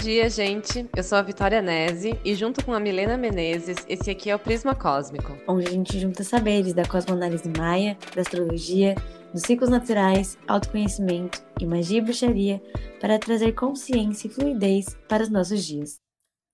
[0.00, 0.88] dia, gente.
[0.96, 4.38] Eu sou a Vitória Nese e junto com a Milena Menezes, esse aqui é o
[4.38, 5.36] Prisma Cósmico.
[5.46, 8.94] Onde a gente junta saberes da cosmoanálise maia, da astrologia,
[9.30, 12.62] dos ciclos naturais, autoconhecimento e magia e bruxaria
[12.98, 16.00] para trazer consciência e fluidez para os nossos dias.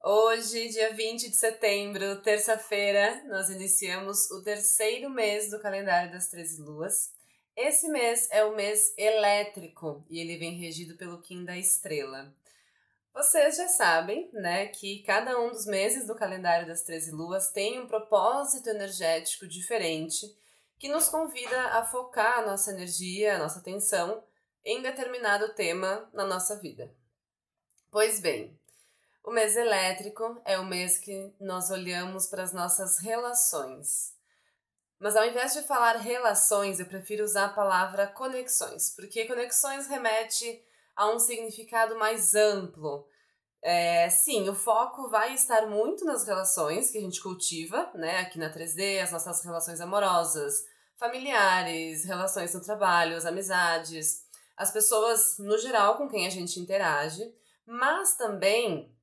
[0.02, 6.62] Hoje, dia 20 de setembro, terça-feira, nós iniciamos o terceiro mês do calendário das 13
[6.62, 7.12] luas.
[7.56, 12.34] Esse mês é o mês elétrico e ele vem regido pelo Kim da Estrela.
[13.16, 17.80] Vocês já sabem, né, que cada um dos meses do calendário das 13 luas tem
[17.80, 20.26] um propósito energético diferente
[20.78, 24.22] que nos convida a focar a nossa energia, a nossa atenção
[24.62, 26.94] em determinado tema na nossa vida.
[27.90, 28.60] Pois bem,
[29.24, 34.14] o mês elétrico é o mês que nós olhamos para as nossas relações.
[34.98, 40.62] Mas ao invés de falar relações, eu prefiro usar a palavra conexões, porque conexões remete
[40.96, 43.06] a um significado mais amplo.
[43.68, 48.38] É, sim, o foco vai estar muito nas relações que a gente cultiva, né, aqui
[48.38, 50.62] na 3D, as nossas relações amorosas,
[50.96, 54.22] familiares, relações no trabalho, as amizades,
[54.56, 57.28] as pessoas no geral com quem a gente interage,
[57.66, 58.94] mas também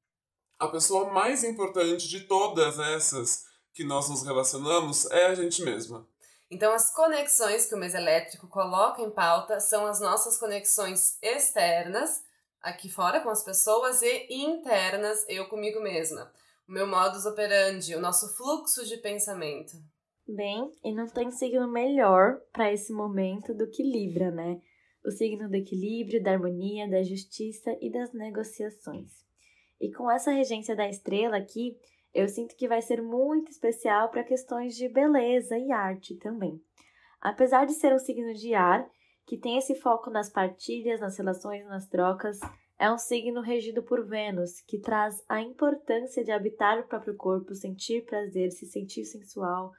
[0.57, 6.07] a pessoa mais importante de todas essas que nós nos relacionamos é a gente mesma.
[6.49, 12.21] Então, as conexões que o mês elétrico coloca em pauta são as nossas conexões externas,
[12.63, 16.31] aqui fora com as pessoas, e internas, eu comigo mesma.
[16.67, 19.73] O meu modus operandi, o nosso fluxo de pensamento.
[20.25, 24.61] Bem, e não tem signo melhor para esse momento do que Libra, né?
[25.05, 29.11] O signo do equilíbrio, da harmonia, da justiça e das negociações.
[29.81, 31.77] E com essa regência da estrela aqui,
[32.13, 36.61] eu sinto que vai ser muito especial para questões de beleza e arte também.
[37.19, 38.89] Apesar de ser um signo de ar,
[39.25, 42.39] que tem esse foco nas partilhas, nas relações, nas trocas,
[42.77, 47.53] é um signo regido por Vênus, que traz a importância de habitar o próprio corpo,
[47.53, 49.71] sentir prazer, se sentir sensual.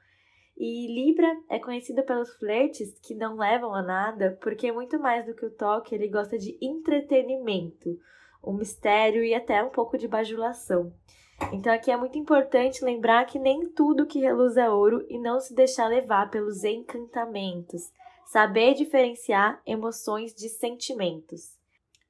[0.57, 5.35] E Libra é conhecido pelos flertes que não levam a nada, porque muito mais do
[5.35, 7.99] que o toque, ele gosta de entretenimento,
[8.41, 10.93] o mistério e até um pouco de bajulação.
[11.53, 15.41] Então aqui é muito importante lembrar que nem tudo que reluz é ouro e não
[15.41, 17.93] se deixar levar pelos encantamentos.
[18.35, 21.57] Saber diferenciar emoções de sentimentos.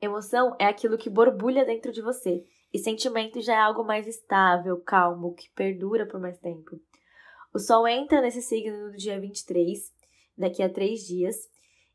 [0.01, 2.43] Emoção é aquilo que borbulha dentro de você,
[2.73, 6.81] e sentimento já é algo mais estável, calmo, que perdura por mais tempo.
[7.53, 9.79] O Sol entra nesse signo no dia 23,
[10.35, 11.37] daqui a três dias,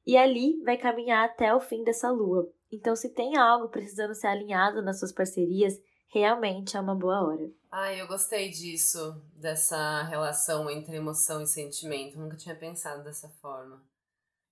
[0.06, 2.48] e ali vai caminhar até o fim dessa lua.
[2.72, 5.74] Então, se tem algo precisando ser alinhado nas suas parcerias,
[6.08, 7.50] realmente é uma boa hora.
[7.72, 12.20] Ai, eu gostei disso, dessa relação entre emoção e sentimento.
[12.20, 13.89] nunca tinha pensado dessa forma.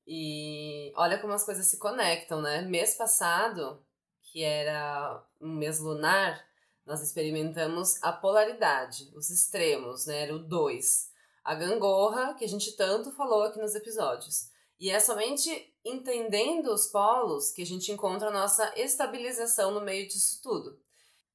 [0.07, 2.62] E olha como as coisas se conectam, né?
[2.62, 3.85] Mês passado,
[4.23, 6.41] que era um mês lunar,
[6.85, 10.23] nós experimentamos a polaridade, os extremos, né?
[10.23, 11.12] Era o 2.
[11.44, 14.50] A gangorra, que a gente tanto falou aqui nos episódios.
[14.79, 20.07] E é somente entendendo os polos que a gente encontra a nossa estabilização no meio
[20.07, 20.79] disso tudo.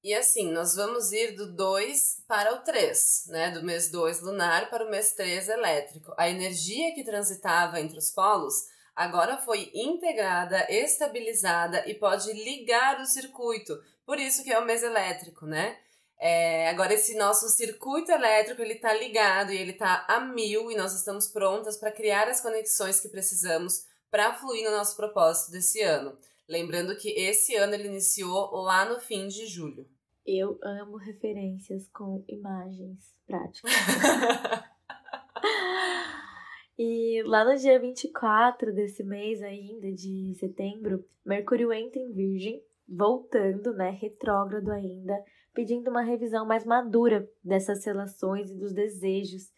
[0.02, 3.50] E assim, nós vamos ir do 2 para o 3, né?
[3.52, 6.12] Do mês 2 lunar para o mês 3 elétrico.
[6.16, 13.06] A energia que transitava entre os polos agora foi integrada, estabilizada e pode ligar o
[13.06, 13.80] circuito.
[14.04, 15.78] Por isso que é o mês elétrico, né?
[16.19, 20.76] É, agora esse nosso circuito elétrico ele está ligado e ele está a mil e
[20.76, 25.80] nós estamos prontas para criar as conexões que precisamos para fluir no nosso propósito desse
[25.80, 26.19] ano.
[26.48, 29.88] Lembrando que esse ano ele iniciou lá no fim de julho.
[30.25, 33.72] Eu amo referências com imagens práticas.
[36.78, 43.75] e lá no dia 24 desse mês ainda, de setembro, Mercúrio entra em Virgem, voltando,
[43.75, 45.15] né, retrógrado ainda,
[45.53, 49.53] pedindo uma revisão mais madura dessas relações e dos desejos,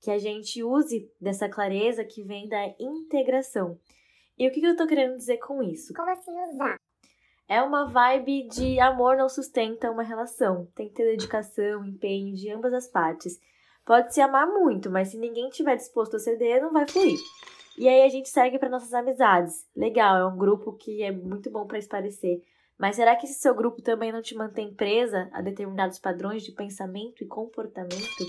[0.00, 3.78] que a gente use dessa clareza que vem da integração.
[4.36, 5.92] E o que eu tô querendo dizer com isso?
[5.94, 6.77] Como assim usar?
[7.48, 10.68] É uma vibe de amor não sustenta uma relação.
[10.74, 13.40] Tem que ter dedicação, empenho de ambas as partes.
[13.86, 17.18] Pode se amar muito, mas se ninguém estiver disposto a ceder, não vai fluir.
[17.78, 19.66] E aí a gente segue para nossas amizades.
[19.74, 22.42] Legal, é um grupo que é muito bom para esparecer.
[22.78, 26.52] Mas será que esse seu grupo também não te mantém presa a determinados padrões de
[26.52, 28.26] pensamento e comportamento?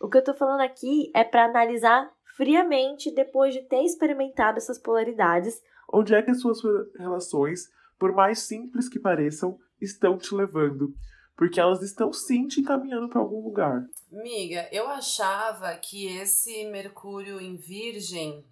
[0.00, 4.78] O que eu tô falando aqui é para analisar friamente depois de ter experimentado essas
[4.78, 5.62] polaridades.
[5.92, 6.60] Onde é que as suas
[6.98, 7.68] relações
[7.98, 10.94] por mais simples que pareçam, estão te levando.
[11.36, 13.84] Porque elas estão sim te encaminhando para algum lugar.
[14.10, 18.44] Miga, eu achava que esse Mercúrio em Virgem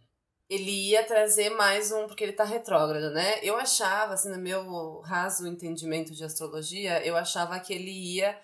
[0.48, 3.40] ele ia trazer mais um, porque ele tá retrógrado, né?
[3.42, 8.38] Eu achava, assim, no meu raso entendimento de astrologia, eu achava que ele ia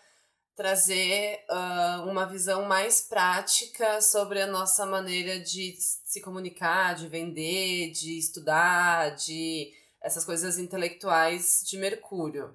[0.56, 7.92] trazer uh, uma visão mais prática sobre a nossa maneira de se comunicar, de vender,
[7.92, 9.70] de estudar, de
[10.02, 12.54] essas coisas intelectuais de Mercúrio.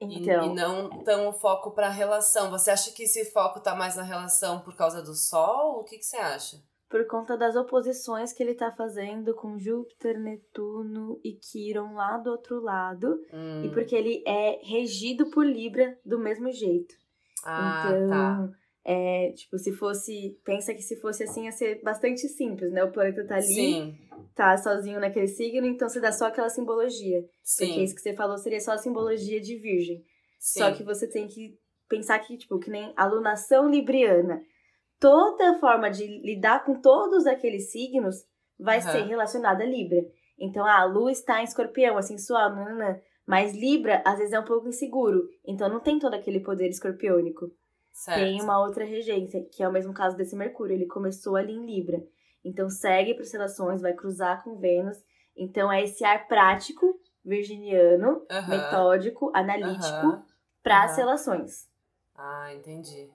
[0.00, 2.50] Então, e, e não tão o foco para a relação.
[2.50, 5.80] Você acha que esse foco está mais na relação por causa do Sol?
[5.80, 6.56] O que, que você acha?
[6.88, 12.30] Por conta das oposições que ele está fazendo com Júpiter, Netuno e Quiron lá do
[12.30, 13.20] outro lado.
[13.32, 13.62] Hum.
[13.64, 16.94] E porque ele é regido por Libra do mesmo jeito.
[17.44, 18.48] Ah, então, tá.
[18.84, 20.38] É, tipo, se fosse.
[20.44, 22.82] Pensa que se fosse assim ia ser bastante simples, né?
[22.82, 23.98] O planeta tá ali, Sim.
[24.34, 27.22] tá sozinho naquele signo, então você dá só aquela simbologia.
[27.42, 27.66] Sim.
[27.66, 30.02] Porque isso que você falou seria só a simbologia de virgem.
[30.38, 30.60] Sim.
[30.60, 34.40] Só que você tem que pensar que, tipo, que nem alunação libriana.
[34.98, 38.16] Toda forma de lidar com todos aqueles signos
[38.58, 38.92] vai uhum.
[38.92, 40.00] ser relacionada a Libra.
[40.38, 42.58] Então, a lua está em escorpião, assim, suave,
[43.26, 45.28] mas Libra, às vezes, é um pouco inseguro.
[45.46, 47.50] Então, não tem todo aquele poder escorpiônico.
[47.92, 48.18] Certo.
[48.18, 50.74] Tem uma outra regência, que é o mesmo caso desse Mercúrio.
[50.74, 52.02] Ele começou ali em Libra.
[52.44, 54.96] Então segue para as relações, vai cruzar com Vênus.
[55.36, 60.24] Então é esse ar prático, virginiano, metódico, analítico
[60.62, 61.68] para as relações.
[62.14, 63.10] Ah, entendi.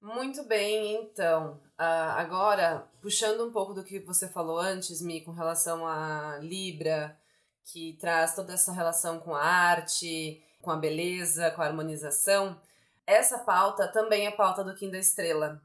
[0.00, 1.60] Muito bem, então.
[1.78, 7.18] Uh, agora, puxando um pouco do que você falou antes, Mi, com relação a Libra,
[7.64, 12.60] que traz toda essa relação com a arte, com a beleza, com a harmonização,
[13.06, 15.60] essa pauta também é pauta do Kim da Estrela.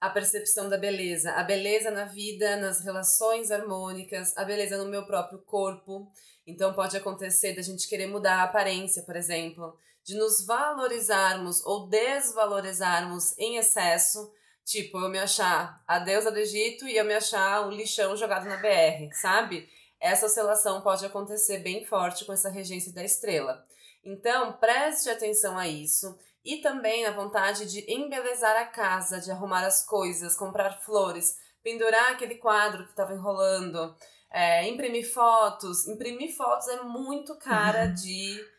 [0.00, 5.04] A percepção da beleza, a beleza na vida, nas relações harmônicas, a beleza no meu
[5.04, 6.10] próprio corpo.
[6.46, 11.88] Então pode acontecer da gente querer mudar a aparência, por exemplo, de nos valorizarmos ou
[11.88, 14.32] desvalorizarmos em excesso,
[14.64, 18.46] tipo eu me achar a deusa do Egito e eu me achar um lixão jogado
[18.46, 19.68] na BR, sabe?
[20.00, 23.64] Essa oscilação pode acontecer bem forte com essa regência da estrela.
[24.04, 29.64] Então, preste atenção a isso e também a vontade de embelezar a casa, de arrumar
[29.64, 33.96] as coisas, comprar flores, pendurar aquele quadro que estava enrolando,
[34.30, 35.88] é, imprimir fotos.
[35.88, 38.56] Imprimir fotos é muito cara de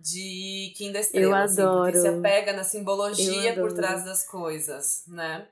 [0.00, 1.92] de Kim da Estrela, Eu assim, adoro.
[1.92, 5.48] porque se apega na simbologia por trás das coisas, né?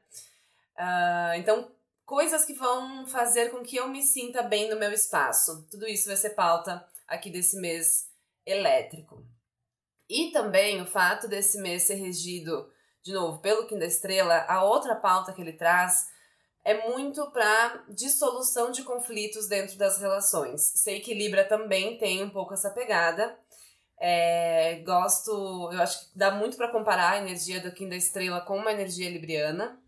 [0.79, 1.69] Uh, então,
[2.07, 5.67] coisas que vão fazer com que eu me sinta bem no meu espaço.
[5.69, 8.09] Tudo isso vai ser pauta aqui desse mês
[8.47, 9.27] elétrico.
[10.09, 12.71] E também o fato desse mês ser regido,
[13.03, 16.07] de novo, pelo da Estrela, a outra pauta que ele traz
[16.65, 20.63] é muito para dissolução de conflitos dentro das relações.
[20.77, 23.37] Sei que Libra também tem um pouco essa pegada.
[23.99, 28.59] É, gosto, eu acho que dá muito para comparar a energia do da Estrela com
[28.59, 29.81] uma energia libriana,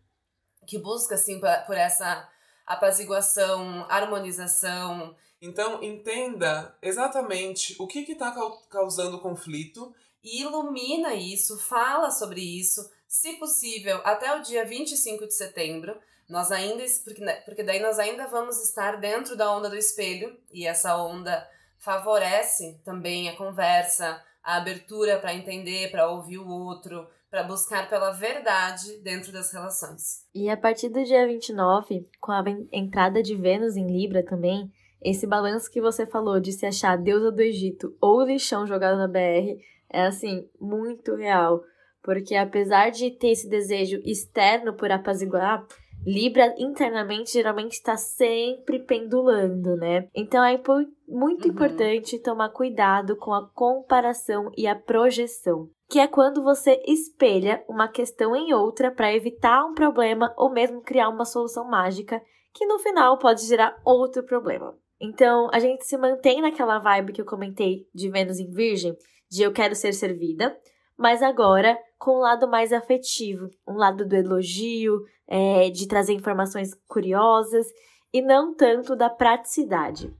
[0.68, 2.28] que busca assim por essa
[2.64, 8.34] apaziguação, harmonização, então, entenda exatamente o que está
[8.68, 9.94] causando conflito.
[10.22, 15.96] E ilumina isso, fala sobre isso, se possível, até o dia 25 de setembro.
[16.28, 20.36] Nós ainda, porque, né, porque daí nós ainda vamos estar dentro da onda do espelho,
[20.52, 21.48] e essa onda
[21.78, 28.10] favorece também a conversa, a abertura para entender, para ouvir o outro, para buscar pela
[28.10, 30.26] verdade dentro das relações.
[30.34, 32.42] E a partir do dia 29, com a
[32.72, 34.70] entrada de Vênus em Libra também,
[35.00, 39.06] esse balanço que você falou de se achar deusa do Egito ou lixão jogado na
[39.06, 41.62] BR é assim, muito real.
[42.02, 45.66] Porque apesar de ter esse desejo externo por apaziguar,
[46.06, 50.08] Libra internamente geralmente está sempre pendulando, né?
[50.14, 50.58] Então é
[51.06, 51.50] muito uhum.
[51.50, 57.88] importante tomar cuidado com a comparação e a projeção, que é quando você espelha uma
[57.88, 62.78] questão em outra para evitar um problema ou mesmo criar uma solução mágica que no
[62.78, 64.76] final pode gerar outro problema.
[65.00, 68.96] Então, a gente se mantém naquela vibe que eu comentei de Vênus em Virgem,
[69.30, 70.58] de eu quero ser servida,
[70.96, 76.74] mas agora com um lado mais afetivo, um lado do elogio, é, de trazer informações
[76.86, 77.66] curiosas
[78.12, 80.12] e não tanto da praticidade.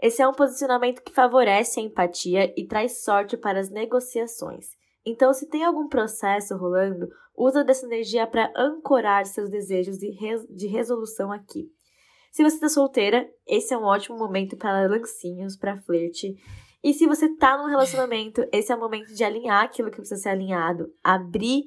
[0.00, 4.77] Esse é um posicionamento que favorece a empatia e traz sorte para as negociações.
[5.08, 10.10] Então, se tem algum processo rolando, usa dessa energia para ancorar seus desejos de,
[10.50, 11.72] de resolução aqui.
[12.30, 16.36] Se você tá solteira, esse é um ótimo momento para lancinhos, para flerte.
[16.84, 20.20] E se você tá num relacionamento, esse é o momento de alinhar aquilo que precisa
[20.20, 21.64] ser alinhado, abrir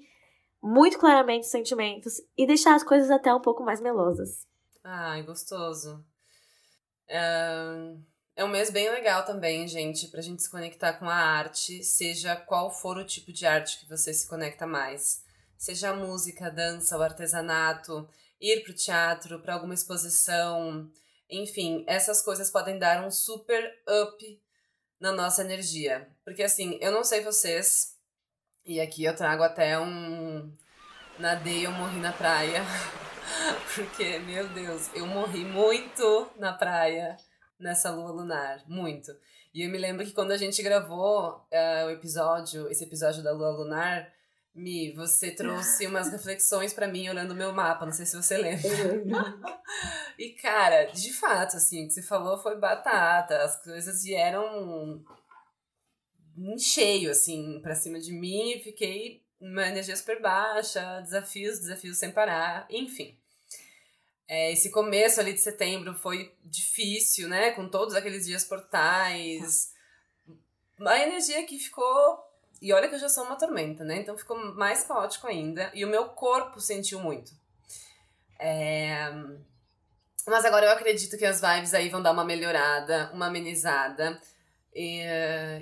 [0.62, 4.46] muito claramente os sentimentos e deixar as coisas até um pouco mais melosas.
[4.84, 6.06] Ai, gostoso.
[7.10, 7.98] É,
[8.36, 12.36] é um mês bem legal também, gente, pra gente se conectar com a arte, seja
[12.36, 15.24] qual for o tipo de arte que você se conecta mais
[15.62, 18.10] seja a música, a dança, o artesanato,
[18.42, 20.92] ir para o teatro, para alguma exposição,
[21.30, 24.42] enfim, essas coisas podem dar um super up
[25.00, 26.10] na nossa energia.
[26.26, 27.96] Porque assim, eu não sei vocês,
[28.66, 30.52] e aqui eu trago até um.
[31.20, 32.64] Nadei, eu morri na praia.
[33.76, 37.16] Porque, meu Deus, eu morri muito na praia
[37.62, 38.64] nessa lua lunar.
[38.68, 39.12] Muito.
[39.54, 43.32] E eu me lembro que quando a gente gravou uh, o episódio, esse episódio da
[43.32, 44.12] lua lunar,
[44.54, 48.38] Mi, você trouxe umas reflexões para mim olhando o meu mapa, não sei se você
[48.38, 48.70] lembra.
[50.20, 55.04] e cara, de fato, assim, o que você falou foi batata, as coisas vieram
[56.38, 62.12] em cheio, assim, pra cima de mim fiquei uma energia super baixa, desafios, desafios sem
[62.12, 63.18] parar, enfim.
[64.34, 67.52] É, esse começo ali de setembro foi difícil, né?
[67.52, 69.74] Com todos aqueles dias portais.
[70.80, 72.18] A energia que ficou
[72.62, 73.98] e olha que eu já sou uma tormenta, né?
[73.98, 75.70] Então ficou mais caótico ainda.
[75.74, 77.34] E o meu corpo sentiu muito.
[78.40, 79.12] É...
[80.26, 84.18] Mas agora eu acredito que as vibes aí vão dar uma melhorada, uma amenizada.
[84.74, 85.02] E,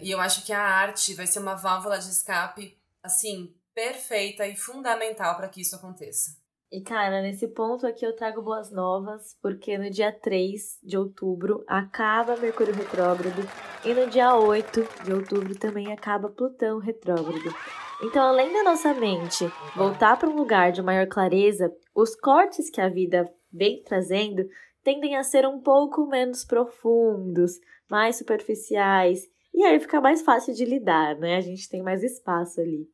[0.03, 4.55] e eu acho que a arte vai ser uma válvula de escape, assim, perfeita e
[4.55, 6.37] fundamental para que isso aconteça.
[6.71, 11.63] E, cara, nesse ponto aqui eu trago boas novas, porque no dia 3 de outubro
[11.67, 13.41] acaba Mercúrio retrógrado
[13.83, 17.55] e no dia 8 de outubro também acaba Plutão retrógrado.
[18.03, 22.79] Então, além da nossa mente voltar para um lugar de maior clareza, os cortes que
[22.79, 24.47] a vida vem trazendo
[24.83, 27.59] tendem a ser um pouco menos profundos,
[27.89, 31.35] mais superficiais, e aí fica mais fácil de lidar, né?
[31.35, 32.87] A gente tem mais espaço ali.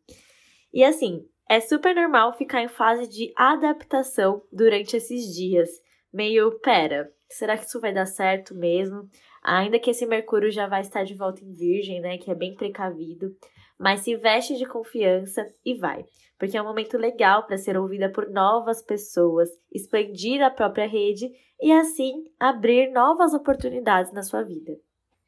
[0.73, 5.69] E assim, é super normal ficar em fase de adaptação durante esses dias.
[6.11, 9.09] Meio, pera, será que isso vai dar certo mesmo?
[9.43, 12.17] Ainda que esse Mercúrio já vai estar de volta em Virgem, né?
[12.17, 13.35] Que é bem precavido.
[13.77, 16.05] Mas se veste de confiança e vai.
[16.39, 21.31] Porque é um momento legal para ser ouvida por novas pessoas, expandir a própria rede
[21.61, 24.73] e assim abrir novas oportunidades na sua vida.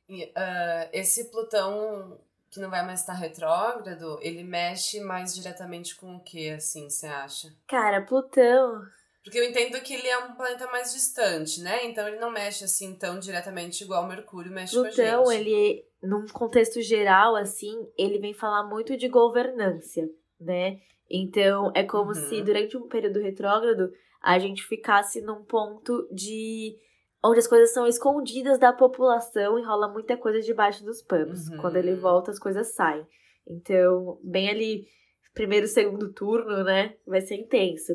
[0.10, 2.18] Uh, esse Plutão
[2.50, 7.08] que não vai mais estar retrógrado, ele mexe mais diretamente com o que, assim, você
[7.08, 7.50] acha?
[7.68, 8.82] Cara, Plutão.
[9.24, 11.86] Porque eu entendo que ele é um planeta mais distante, né?
[11.86, 15.16] Então ele não mexe assim tão diretamente igual Mercúrio mexe Plutão, com a gente.
[15.16, 20.80] Plutão, ele, num contexto geral, assim, ele vem falar muito de governância, né?
[21.12, 22.30] Então é como uhum.
[22.30, 26.78] se durante um período retrógrado a gente ficasse num ponto de
[27.24, 31.48] onde as coisas são escondidas da população e rola muita coisa debaixo dos panos.
[31.50, 31.58] Uhum.
[31.58, 33.06] Quando ele volta, as coisas saem.
[33.48, 34.86] Então, bem ali,
[35.34, 36.96] primeiro, segundo turno, né?
[37.06, 37.94] Vai ser intenso.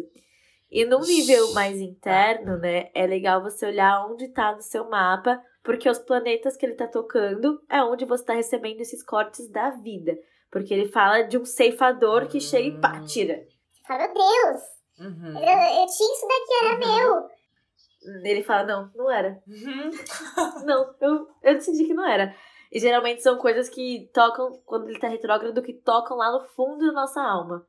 [0.70, 2.90] E num nível mais interno, né?
[2.94, 6.88] É legal você olhar onde tá no seu mapa, porque os planetas que ele tá
[6.88, 10.16] tocando é onde você tá recebendo esses cortes da vida.
[10.50, 13.42] Porque ele fala de um ceifador que chega e pá, tira.
[13.86, 14.62] Fala, meu Deus!
[15.00, 15.38] Uhum.
[15.38, 16.96] Eu, eu, tinha isso daqui, era uhum.
[16.96, 17.28] meu.
[18.24, 19.40] Ele fala, não, não era.
[19.46, 19.90] Uhum.
[20.64, 22.34] não, eu, eu decidi que não era.
[22.70, 26.86] E geralmente são coisas que tocam, quando ele tá retrógrado, que tocam lá no fundo
[26.86, 27.66] da nossa alma.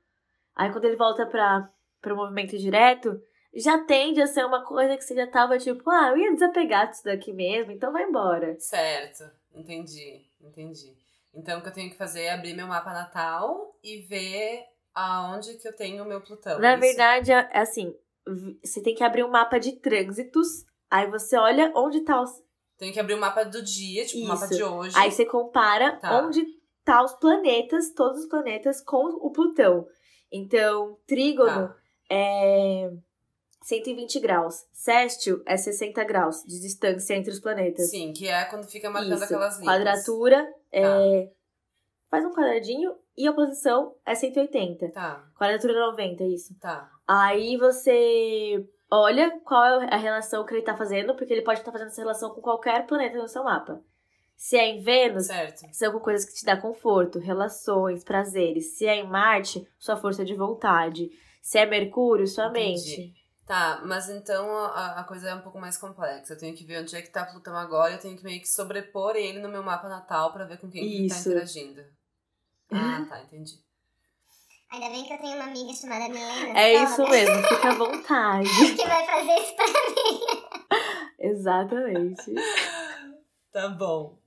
[0.55, 1.69] Aí quando ele volta pra,
[2.01, 3.21] pro movimento direto,
[3.53, 6.89] já tende a ser uma coisa que você já tava tipo, ah, eu ia desapegar
[6.89, 8.55] disso daqui mesmo, então vai embora.
[8.59, 9.23] Certo,
[9.53, 10.95] entendi, entendi.
[11.33, 14.63] Então o que eu tenho que fazer é abrir meu mapa natal e ver
[14.93, 16.59] aonde que eu tenho o meu Plutão.
[16.59, 17.95] Na verdade, é assim,
[18.61, 20.65] você tem que abrir um mapa de trânsitos.
[20.89, 22.31] Aí você olha onde tá os.
[22.77, 24.97] Tem que abrir o um mapa do dia, tipo o mapa de hoje.
[24.97, 26.21] Aí você compara tá.
[26.21, 26.45] onde
[26.83, 29.87] tá os planetas, todos os planetas, com o Plutão.
[30.31, 31.75] Então, trígono tá.
[32.09, 32.91] é
[33.63, 34.65] 120 graus.
[34.71, 37.89] Sextil é 60 graus de distância entre os planetas.
[37.89, 39.23] Sim, que é quando fica marcando Isso.
[39.23, 39.73] aquelas linhas.
[39.73, 40.53] Quadratura tá.
[40.71, 41.31] é.
[42.09, 44.89] Faz um quadradinho e a posição é 180.
[44.89, 45.27] Tá.
[45.35, 46.53] Quadratura 90, isso.
[46.59, 46.91] Tá.
[47.07, 51.71] Aí você olha qual é a relação que ele tá fazendo, porque ele pode estar
[51.71, 53.81] tá fazendo essa relação com qualquer planeta no seu mapa.
[54.35, 55.61] Se é em Vênus, certo.
[55.71, 58.77] são coisas que te dão conforto, relações, prazeres.
[58.77, 61.09] Se é em Marte, sua força de vontade.
[61.41, 62.97] Se é Mercúrio, sua Entendi.
[62.97, 63.23] mente.
[63.45, 66.33] Tá, mas então a, a, coisa é um pouco mais complexa.
[66.33, 68.47] Eu tenho que ver onde é que tá Plutão agora, eu tenho que meio que
[68.47, 70.95] sobrepor ele no meu mapa natal para ver com quem Isso.
[70.95, 71.83] ele tá interagindo.
[72.71, 73.61] Ah, tá, entendi.
[74.73, 76.59] Ainda bem que eu tenho uma amiga chamada Milena.
[76.59, 78.49] É isso mesmo, fica à vontade.
[78.75, 80.19] que vai fazer isso pra mim.
[81.19, 82.33] Exatamente.
[83.51, 84.17] Tá bom.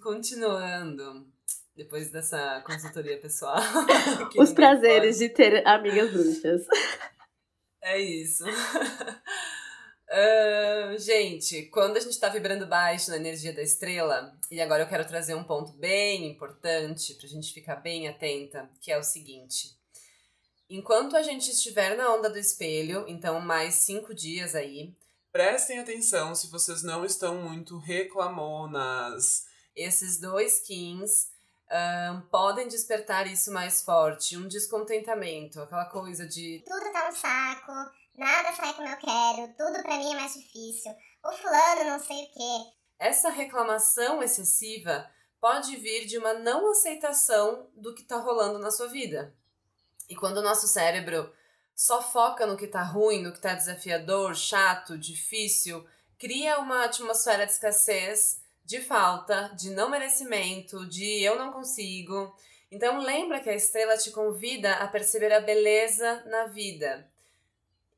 [0.00, 1.26] continuando.
[1.74, 3.58] Depois dessa consultoria pessoal.
[4.38, 6.64] Os prazeres de ter amigas bruxas.
[7.82, 8.44] É isso.
[10.08, 14.88] Uh, gente, quando a gente está vibrando baixo na energia da estrela, e agora eu
[14.88, 19.02] quero trazer um ponto bem importante para a gente ficar bem atenta, que é o
[19.02, 19.76] seguinte:
[20.68, 24.92] Enquanto a gente estiver na onda do espelho, então mais cinco dias aí,
[25.32, 29.44] prestem atenção se vocês não estão muito reclamonas.
[29.76, 31.28] Esses dois Kins
[31.70, 37.72] um, podem despertar isso mais forte, um descontentamento, aquela coisa de tudo tá no saco,
[38.18, 40.92] nada sai como eu quero, tudo para mim é mais difícil,
[41.24, 42.72] o fulano não sei o quê.
[42.98, 48.88] Essa reclamação excessiva pode vir de uma não aceitação do que tá rolando na sua
[48.88, 49.34] vida.
[50.08, 51.32] E quando o nosso cérebro
[51.74, 55.86] só foca no que tá ruim, no que tá desafiador, chato, difícil,
[56.18, 62.34] cria uma atmosfera de escassez de falta, de não merecimento, de eu não consigo.
[62.70, 67.08] Então lembra que a estrela te convida a perceber a beleza na vida.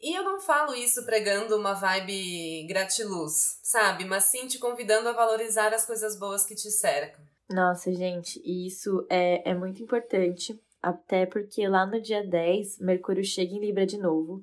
[0.00, 4.04] E eu não falo isso pregando uma vibe gratiluz, sabe?
[4.04, 7.24] Mas sim te convidando a valorizar as coisas boas que te cercam.
[7.50, 10.58] Nossa, gente, isso é, é muito importante.
[10.80, 14.42] Até porque lá no dia 10, Mercúrio chega em Libra de novo.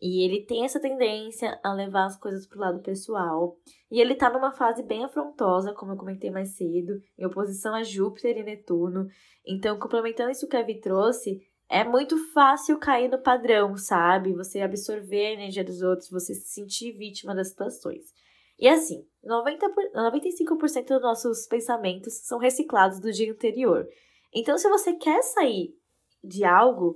[0.00, 3.56] E ele tem essa tendência a levar as coisas pro lado pessoal.
[3.90, 7.84] E ele tá numa fase bem afrontosa, como eu comentei mais cedo, em oposição a
[7.84, 9.06] Júpiter e Netuno.
[9.46, 14.34] Então, complementando isso que a Vi trouxe, é muito fácil cair no padrão, sabe?
[14.34, 18.12] Você absorver a energia dos outros, você se sentir vítima das situações.
[18.58, 23.88] E assim, 90 por, 95% dos nossos pensamentos são reciclados do dia anterior.
[24.32, 25.74] Então, se você quer sair
[26.22, 26.94] de algo,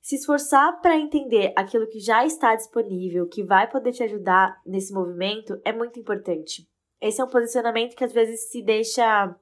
[0.00, 4.92] se esforçar para entender aquilo que já está disponível, que vai poder te ajudar nesse
[4.92, 6.68] movimento, é muito importante.
[7.00, 9.34] Esse é um posicionamento que às vezes se deixa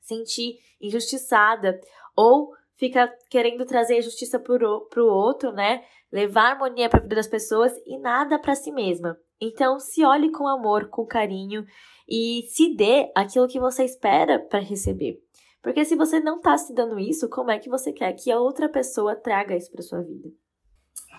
[0.00, 1.80] sentir injustiçada
[2.16, 5.84] ou fica querendo trazer justiça para o outro, né?
[6.12, 9.18] Levar harmonia para a vida das pessoas e nada para si mesma.
[9.40, 11.66] Então, se olhe com amor, com carinho
[12.08, 15.20] e se dê aquilo que você espera para receber.
[15.62, 18.38] Porque se você não tá se dando isso, como é que você quer que a
[18.38, 20.30] outra pessoa traga isso para sua vida?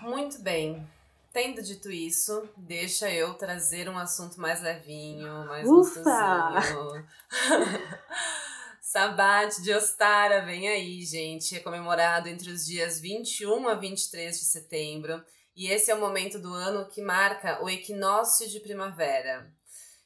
[0.02, 0.86] Muito bem.
[1.32, 6.50] Tendo dito isso, deixa eu trazer um assunto mais levinho, mais Ufa!
[6.50, 7.06] gostosinho.
[8.90, 11.54] Sabate de Ostara vem aí, gente.
[11.54, 15.22] É comemorado entre os dias 21 a 23 de setembro.
[15.54, 19.52] E esse é o momento do ano que marca o equinócio de primavera.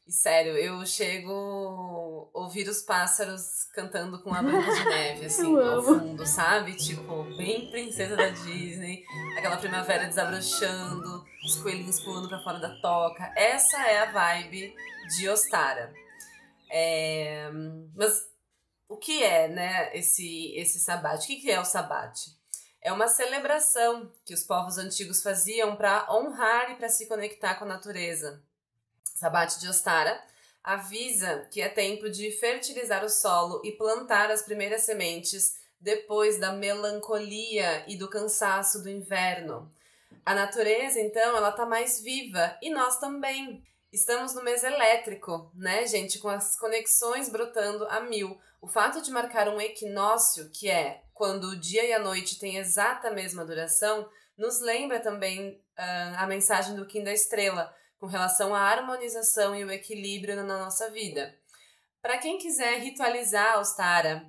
[0.05, 5.57] E sério, eu chego a ouvir os pássaros cantando com a Branca de Neve, assim,
[5.57, 6.75] ao fundo, sabe?
[6.75, 9.05] Tipo, bem princesa da Disney,
[9.39, 13.33] aquela primavera desabrochando, os coelhinhos pulando pra fora da toca.
[13.37, 14.75] Essa é a vibe
[15.17, 15.95] de Ostara.
[16.69, 17.49] É...
[17.95, 18.32] Mas
[18.93, 21.25] o que é, né, esse, esse sabate?
[21.25, 22.37] O que é o sabate?
[22.81, 27.65] É uma celebração que os povos antigos faziam para honrar e para se conectar com
[27.65, 28.43] a natureza.
[29.15, 30.23] Sabate de Ostara
[30.63, 36.53] avisa que é tempo de fertilizar o solo e plantar as primeiras sementes depois da
[36.53, 39.73] melancolia e do cansaço do inverno.
[40.25, 43.65] A natureza, então, ela tá mais viva e nós também.
[43.93, 48.41] Estamos no mês elétrico, né, gente, com as conexões brotando a mil.
[48.59, 52.57] O fato de marcar um equinócio, que é quando o dia e a noite têm
[52.57, 58.55] exata mesma duração, nos lembra também uh, a mensagem do Kim da Estrela, com relação
[58.55, 61.39] à harmonização e o equilíbrio na nossa vida.
[62.01, 64.27] Para quem quiser ritualizar a Ostara,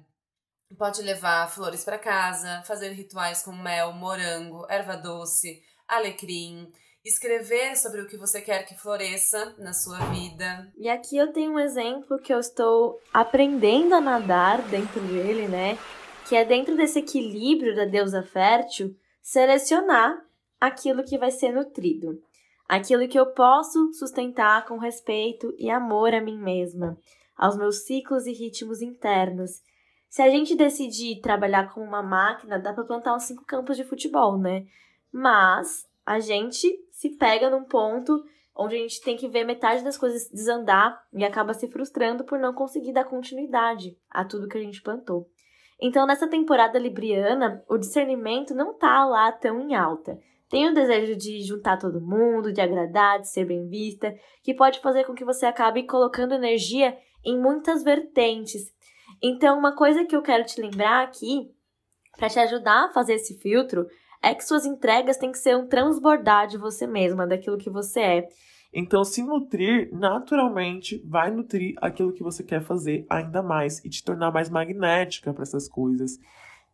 [0.77, 6.69] pode levar flores para casa, fazer rituais com mel, morango, erva doce, alecrim,
[7.03, 10.71] escrever sobre o que você quer que floresça na sua vida.
[10.77, 15.77] E aqui eu tenho um exemplo que eu estou aprendendo a nadar dentro dele, né?
[16.27, 20.23] Que é dentro desse equilíbrio da deusa fértil, selecionar
[20.59, 22.21] aquilo que vai ser nutrido
[22.67, 26.97] aquilo que eu posso sustentar com respeito e amor a mim mesma,
[27.37, 29.61] aos meus ciclos e ritmos internos.
[30.09, 33.83] Se a gente decidir trabalhar como uma máquina, dá para plantar uns cinco campos de
[33.83, 34.65] futebol, né?
[35.11, 36.67] Mas a gente
[37.03, 38.23] se pega num ponto
[38.55, 42.39] onde a gente tem que ver metade das coisas desandar e acaba se frustrando por
[42.39, 45.27] não conseguir dar continuidade a tudo que a gente plantou.
[45.81, 50.17] Então, nessa temporada libriana, o discernimento não tá lá tão em alta.
[50.49, 54.79] Tem o desejo de juntar todo mundo, de agradar, de ser bem vista, que pode
[54.79, 58.61] fazer com que você acabe colocando energia em muitas vertentes.
[59.21, 61.51] Então, uma coisa que eu quero te lembrar aqui,
[62.15, 63.87] para te ajudar a fazer esse filtro,
[64.23, 67.99] é que suas entregas têm que ser um transbordar de você mesma, daquilo que você
[67.99, 68.29] é.
[68.73, 74.03] Então, se nutrir naturalmente vai nutrir aquilo que você quer fazer ainda mais e te
[74.03, 76.17] tornar mais magnética para essas coisas.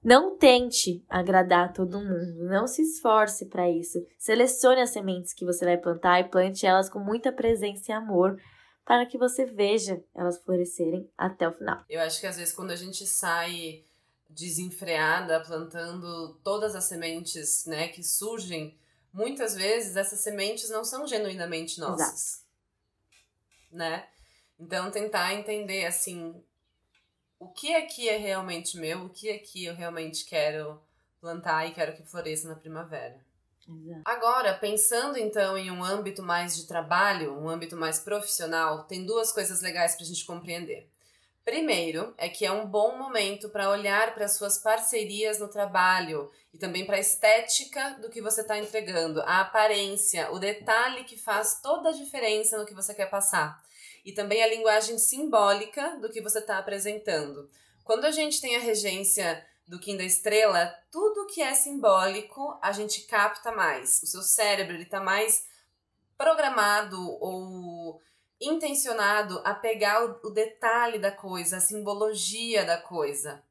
[0.01, 3.99] Não tente agradar todo mundo, não se esforce para isso.
[4.17, 8.37] Selecione as sementes que você vai plantar e plante elas com muita presença e amor
[8.85, 11.83] para que você veja elas florescerem até o final.
[11.89, 13.83] Eu acho que às vezes quando a gente sai
[14.29, 18.77] desenfreada, plantando todas as sementes, né, que surgem,
[19.11, 22.09] muitas vezes essas sementes não são genuinamente nossas.
[22.09, 22.49] Exato.
[23.71, 24.07] Né?
[24.59, 26.43] Então tentar entender assim
[27.39, 30.79] o que aqui é realmente meu, o que aqui eu realmente quero
[31.21, 33.19] plantar e quero que floresça na primavera.
[33.67, 34.01] Exato.
[34.03, 39.31] Agora, pensando então em um âmbito mais de trabalho, um âmbito mais profissional, tem duas
[39.31, 40.89] coisas legais para a gente compreender.
[41.43, 46.57] Primeiro, é que é um bom momento para olhar para suas parcerias no trabalho e
[46.57, 51.59] também para a estética do que você está entregando, a aparência, o detalhe que faz
[51.61, 53.59] toda a diferença no que você quer passar.
[54.05, 57.49] E também a linguagem simbólica do que você está apresentando.
[57.83, 62.71] Quando a gente tem a regência do Kim da Estrela, tudo que é simbólico a
[62.71, 64.01] gente capta mais.
[64.01, 65.45] O seu cérebro ele está mais
[66.17, 68.01] programado ou
[68.39, 73.43] intencionado a pegar o, o detalhe da coisa, a simbologia da coisa.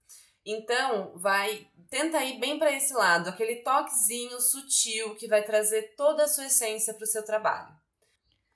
[0.44, 6.24] Então, vai tenta ir bem para esse lado, aquele toquezinho sutil que vai trazer toda
[6.24, 7.74] a sua essência para o seu trabalho.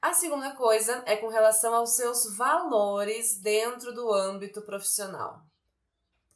[0.01, 5.41] A segunda coisa é com relação aos seus valores dentro do âmbito profissional.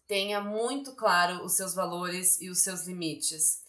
[0.06, 3.64] Tenha muito claro os seus valores e os seus limites.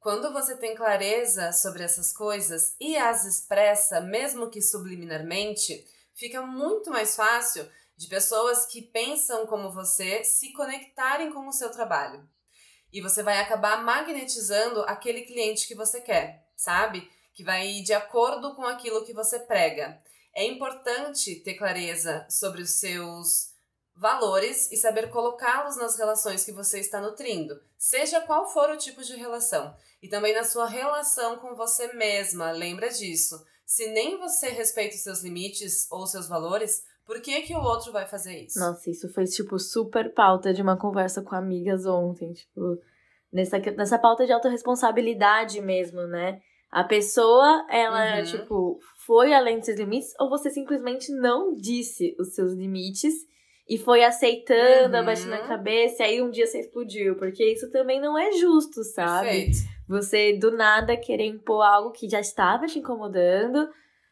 [0.00, 6.90] Quando você tem clareza sobre essas coisas e as expressa, mesmo que subliminarmente, fica muito
[6.90, 12.26] mais fácil de pessoas que pensam como você se conectarem com o seu trabalho.
[12.90, 17.06] E você vai acabar magnetizando aquele cliente que você quer, sabe?
[17.34, 20.02] Que vai ir de acordo com aquilo que você prega.
[20.34, 23.49] É importante ter clareza sobre os seus
[23.96, 29.02] valores e saber colocá-los nas relações que você está nutrindo, seja qual for o tipo
[29.02, 29.74] de relação.
[30.02, 33.44] E também na sua relação com você mesma, lembra disso.
[33.66, 37.92] Se nem você respeita os seus limites ou seus valores, por que, que o outro
[37.92, 38.58] vai fazer isso?
[38.58, 42.78] Nossa, isso foi, tipo, super pauta de uma conversa com amigas ontem, tipo,
[43.32, 46.40] nessa, nessa pauta de autorresponsabilidade mesmo, né?
[46.70, 48.24] A pessoa, ela, uhum.
[48.24, 53.12] tipo, foi além dos seus limites ou você simplesmente não disse os seus limites
[53.70, 55.00] e foi aceitando, uhum.
[55.00, 58.82] abaixando a cabeça, e aí um dia você explodiu, porque isso também não é justo,
[58.82, 59.28] sabe?
[59.28, 59.58] Perfeito.
[59.88, 63.68] Você do nada querer impor algo que já estava te incomodando,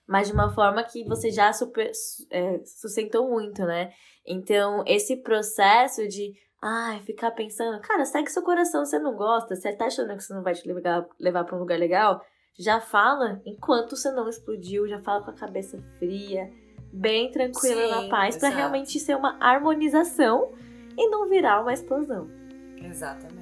[0.07, 1.91] mas de uma forma que você já super,
[2.31, 3.91] é, sustentou muito, né?
[4.25, 9.73] Então, esse processo de ai, ficar pensando, cara, segue seu coração, você não gosta, você
[9.75, 12.21] tá achando que você não vai te levar, levar para um lugar legal,
[12.57, 16.49] já fala enquanto você não explodiu, já fala com a cabeça fria
[16.93, 20.53] bem tranquila Sim, na paz para realmente ser uma harmonização
[20.97, 22.29] e não virar uma explosão.
[22.77, 23.39] Exatamente.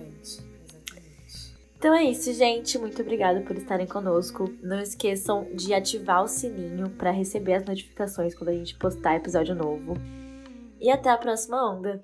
[0.68, 1.56] Exatamente.
[1.78, 2.78] Então é isso, gente.
[2.78, 4.50] Muito obrigada por estarem conosco.
[4.62, 9.54] Não esqueçam de ativar o sininho para receber as notificações quando a gente postar episódio
[9.54, 9.94] novo.
[10.80, 12.02] E até a próxima onda.